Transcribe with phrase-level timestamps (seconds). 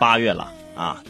[0.00, 1.04] 八月了啊，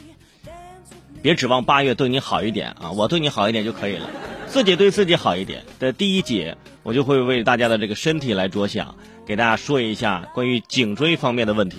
[1.23, 4.11] 别指望八月对你好一点啊，我对你好一点就可以了，
[4.49, 5.63] 自己对自己好一点。
[5.79, 11.77] 的第一节，我就会为大家的这个身体来着想，给大家说一下关于颈椎方面的问题。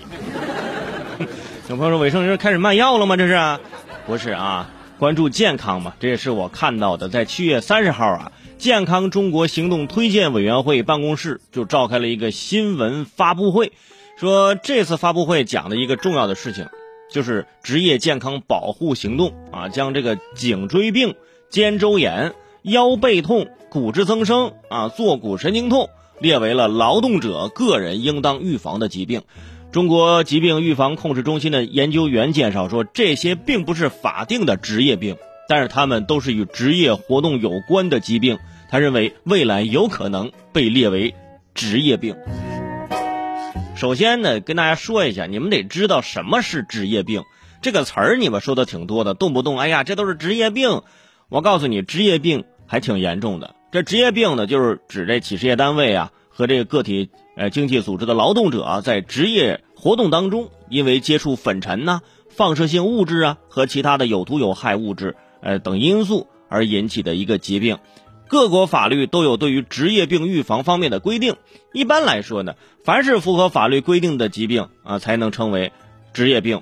[1.67, 3.17] 有朋友说，伟生是开始卖药了吗？
[3.17, 3.59] 这是？
[4.07, 7.09] 不是啊，关注健康嘛，这也是我看到的。
[7.09, 13.73] 在七月三十号啊，健康中国行动推荐委员会办公室就召开了一个新闻发布会，
[14.17, 16.67] 说这次发布会讲的一个重要的事情。
[17.11, 21.15] 就是职业健康保护行动啊，将这个颈椎病、
[21.49, 22.33] 肩周炎、
[22.63, 29.21] 腰背痛、骨质增生啊、坐骨神经痛列为了劳动者个人应当预防的疾病。
[29.71, 38.37] 中国疾病预防控制中心的研究员介绍说，这些并不是法定的职业病，但是他们都是与职业活动有关的疾病。
[38.69, 41.13] 他认为未来有可能被列为
[41.53, 42.15] 职业病。
[43.75, 47.23] 首先呢，跟大家说一下，你们得知道什么是职业病
[47.61, 50.81] 这个词儿，你们说的挺多的，动不动哎呀，这都是职业病。
[51.29, 53.55] 我告诉你，职业病还挺严重的。
[53.71, 67.77] 这职业病呢，就是指这企事业单位啊和这个个体呃经济组织的劳动者在职业活动当中，因为接触粉尘呐、放射性物质啊和其他的有毒有害物质呃等因素而引起的一个疾病。
[68.31, 71.35] 各国法律都有对于职业病预防方面的规定。
[71.73, 72.53] 一般来说呢，
[72.85, 75.73] 凡是符合法律规定的疾病啊，才能称为
[76.13, 76.61] 职业病。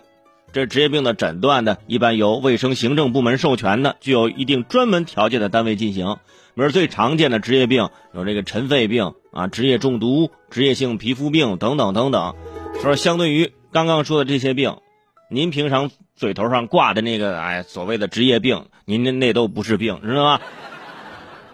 [0.52, 6.17] 这职业病的诊断呢，一般由卫生行政部门授权的、具有一定专门条件的单位进行。
[6.56, 12.33] 比如最常见的职业病有这个尘肺病啊、职业中毒、职业性皮肤病等等等等。
[12.81, 14.78] 说相对于刚刚说的这些病，
[15.30, 20.42] 您平常嘴头上挂的那个哎所谓的职业病，您那那都不是病，知道吗？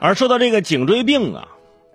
[0.06, 1.48] 而说到这个颈椎病啊，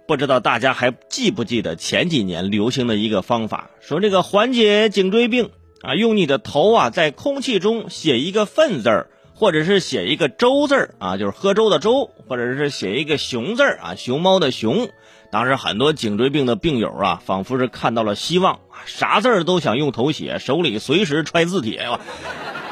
[0.08, 14.88] 不知道大家还记不记得前几年流行的一个方法，说这个缓解颈椎病啊，用你的头啊在空气中写一个“粪”字儿，或者是写一个“粥”字儿啊，就是喝粥的粥，或者是写一个“熊”字儿啊，熊猫的熊。
[15.30, 21.86] 当时很多颈椎病的病友啊，仿佛是看到了希望，啥字儿都想用头写，手里随时揣字帖，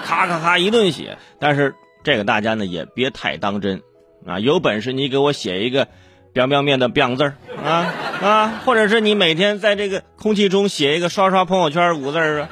[0.03, 1.17] 咔咔咔一顿写。
[1.39, 3.81] 但是这个大家呢也别太当真。
[4.27, 5.89] 啊，有本事你给我写一个
[6.35, 7.35] “表表面”的“表”字儿
[7.65, 12.49] 啊啊，或者是你每天在这个空气中写一个“刷刷朋友圈”五字儿啊。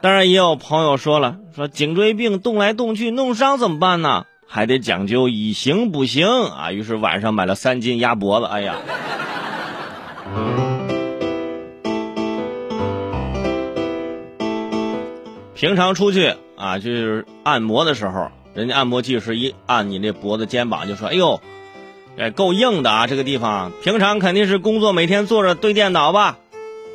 [0.00, 4.26] 当然，也有朋友说了，说颈椎病动来动去弄伤怎么办呢？
[4.46, 6.70] 还得讲究以形补形啊。
[6.70, 8.76] 于是晚上买了三斤鸭脖子，哎呀，
[15.54, 18.30] 平常出去啊，就是按摩的时候。
[18.54, 21.40] 人家按摩技师一按你这脖子肩膀，就说：“哎呦，
[22.16, 23.06] 哎够硬的啊！
[23.08, 26.38] 这个地方平常肯定是工作，每天坐着对电脑吧？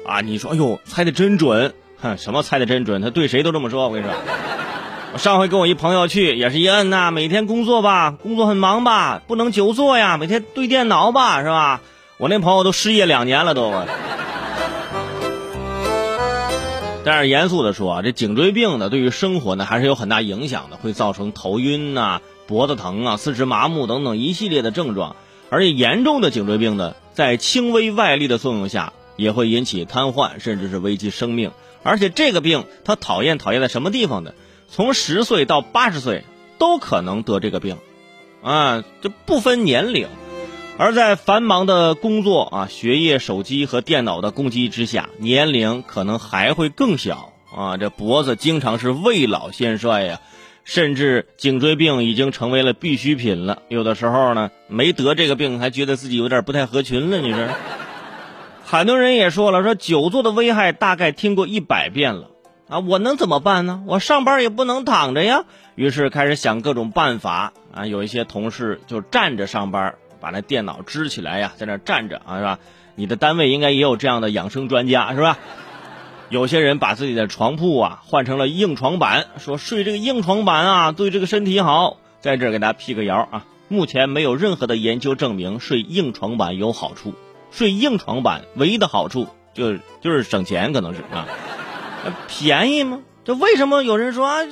[0.05, 1.73] 啊，你说，哎呦，猜的真准！
[2.01, 3.01] 哼， 什么猜的真准？
[3.01, 3.87] 他对谁都这么说。
[3.89, 4.13] 我跟你说，
[5.13, 11.81] 我上回跟我一朋友去，也是一摁呐，每天工作吧，工作很忙吧，不能久坐呀，每天对电脑吧，是吧？
[12.17, 13.73] 我那朋友都失业两年了都。”
[17.11, 25.15] 但是严肃的说啊，这颈椎病呢，对于生活呢还是有很大影响的，会造成头晕呐、脖子疼啊、四肢麻木等等一系列的症状。
[25.49, 31.49] 而且严重的颈椎病呢，在轻微外力的作用下，也会引起瘫痪，甚至是危及生命。
[31.81, 34.33] 而且这个病它讨厌讨厌在什么地方呢？
[34.67, 36.25] 从十岁到八十岁
[36.59, 37.77] 都可能得这个病，
[38.43, 40.09] 啊，这不分年龄。
[40.81, 47.75] 而在繁忙的工作啊、学业、手机和电脑的攻击之下，年龄可能还会更小啊。
[47.75, 50.21] 这脖子经常是未老先衰呀，
[50.63, 53.61] 甚至颈椎病已经成为了必需品了。
[53.67, 57.17] 有的时候呢，没得这个病还觉得自己有点不太合群了。
[57.17, 57.49] 你说，
[58.63, 62.29] 很多人也说了，说久坐的危害大概听过一百遍了
[62.69, 62.79] 啊。
[62.79, 63.83] 我能怎么办呢？
[63.85, 65.43] 我上班也不能躺着呀。
[65.75, 67.85] 于是开始想各种办法啊。
[67.85, 69.95] 有一些同事就站着上班。
[70.19, 72.59] 把那电脑支起来呀，在那站着啊，是吧？
[72.95, 75.37] 你的单位应该也有这样的养生专家，是吧？
[76.29, 81.97] 有些人把自己的床铺啊换成了硬床板，说睡这个硬床板啊对这个身体好。
[82.21, 87.13] 在这儿给大家辟个谣啊，目前没有任何的研究证明睡硬床板有好处。
[87.49, 91.25] 睡硬床板唯一的好处就就是省钱，可能是啊，
[92.27, 92.99] 便宜吗？
[93.23, 94.51] 这为什么有人说啊这？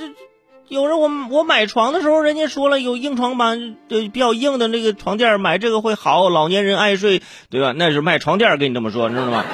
[0.70, 7.74] 有人我我买床的时候，人家说了有硬床板，对比较硬的那个床垫买这个会好，老年人爱睡，对吧？
[7.74, 9.46] 那是卖床垫跟你这么说，你知道吗？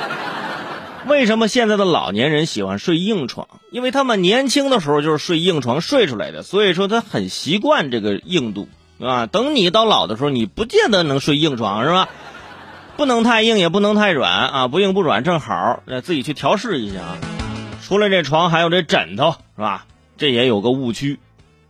[1.05, 3.47] 为什么现在的老年人喜欢睡硬床？
[3.69, 8.67] 因为他们年轻的时候就是睡硬床睡出来的，所以说他很习惯这个硬度，
[8.97, 9.27] 对吧？
[9.27, 12.09] 等你到老的时候，你不见得能睡硬床，是吧？
[12.97, 17.17] 不能太硬，也不能太软啊，不硬不软正好，自己去调试一下啊。
[17.85, 19.85] 除了这床，还有这枕头，是吧？
[20.17, 21.19] 这也有个误区，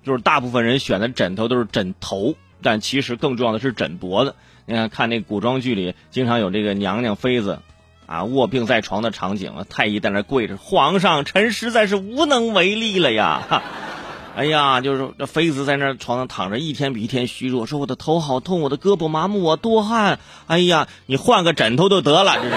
[0.04, 4.36] 就是大部分人选的枕头都是枕头，但其实更重要的是枕脖子。
[4.66, 7.60] 你看，看那古装剧里，经常有这个娘娘妃子，
[8.06, 13.62] 啊，卧病在床的场景了，太医在那跪着，皇上，臣实在是无能为力了呀！
[14.36, 20.18] 哎呀，就是这妃子在那床上躺着，一天比一天虚弱，说我的头好痛，我的胳膊麻木，我多汗。
[20.48, 22.56] 哎呀，你换个枕头就得了，这是。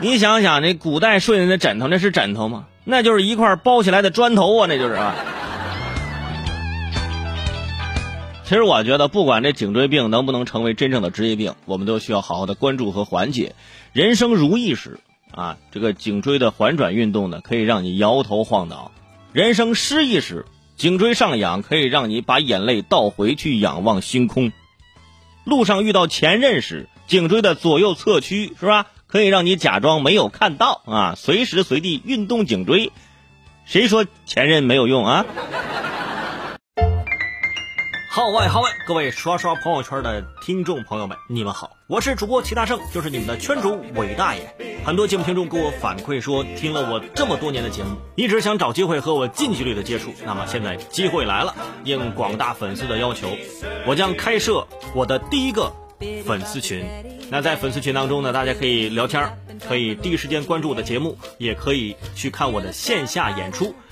[0.00, 2.66] 你想想，那古代睡的那枕头，那是枕头吗？
[2.90, 5.14] 那就是一块包起来的砖头啊，那就是啊。
[8.44, 13.54] 其实我觉得，不管这颈椎病能不能成为真正的职业病，我们都需要好好的关注和缓解。
[13.92, 14.98] 人生如意时
[15.30, 18.90] 啊，这个颈椎的环转运动呢，可以让你摇头晃脑；
[19.32, 20.46] 人生失意时，
[20.76, 24.50] 颈椎上仰可以让你把眼泪倒回去仰望星空；
[25.44, 28.86] 路上遇到前任时，颈椎的左右侧屈是吧？
[29.10, 32.92] 可以让你假装没有看到啊，随时随地运动颈椎。
[33.64, 35.26] 谁说前任没有用啊？
[38.12, 38.70] 号外号外！
[38.86, 44.54] 各位刷刷朋友圈的听众朋友们，你们好，我是主播齐大圣，就是你们的圈主伟大爷。
[44.84, 50.12] 很多节目听众给我反馈说，听了我这么多年的节目，一直想找机会和我近距离的接触。
[50.24, 53.28] 那么现在机会来了，应广大粉丝的要求，
[53.86, 55.72] 我将开设我的第一个
[56.24, 56.84] 粉丝群。
[57.32, 59.30] 那在粉丝群当中呢，大家可以聊天，
[59.68, 63.72] 可以第一时间关注我的节目，也可以去看我的线下演出。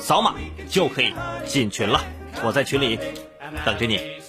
[0.00, 0.34] 扫码
[0.68, 1.14] 就可以
[1.46, 2.00] 进群了，
[2.42, 2.98] 我在群里
[3.64, 4.19] 等着你。